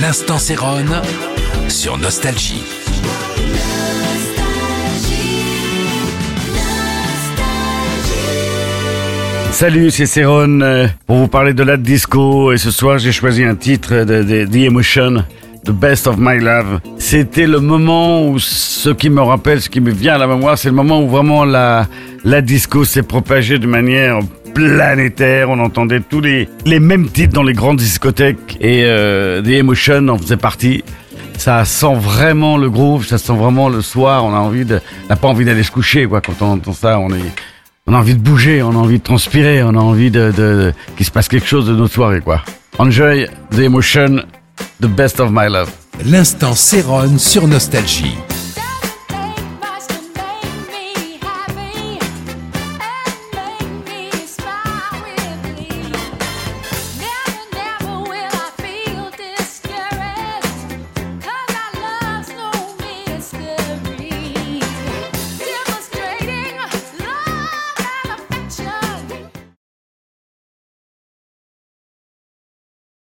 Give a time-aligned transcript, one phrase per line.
[0.00, 0.86] L'instant Céron
[1.68, 2.62] sur Nostalgie.
[9.50, 13.44] Salut, c'est Céron euh, pour vous parler de la disco et ce soir j'ai choisi
[13.44, 15.24] un titre de, de The Emotion,
[15.64, 16.80] The Best of My Love.
[16.96, 20.56] C'était le moment où ce qui me rappelle, ce qui me vient à la mémoire,
[20.56, 21.86] c'est le moment où vraiment la,
[22.24, 24.20] la disco s'est propagée de manière
[24.68, 25.50] planétaire.
[25.50, 30.08] On entendait tous les, les mêmes titres dans les grandes discothèques et euh, The Emotion
[30.08, 30.82] en faisait partie.
[31.38, 34.24] Ça sent vraiment le groove, ça sent vraiment le soir.
[34.24, 36.20] On a envie de, n'a pas envie d'aller se coucher quoi.
[36.20, 37.32] Quand on entend ça, on est,
[37.86, 40.32] on a envie de bouger, on a envie de transpirer, on a envie de, de,
[40.36, 42.42] de- qu'il se passe quelque chose de notre soirée quoi.
[42.78, 44.22] Enjoy the emotion,
[44.82, 45.70] the best of my love.
[46.04, 48.16] L'instant Céron sur Nostalgie.